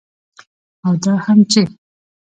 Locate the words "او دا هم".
0.85-1.39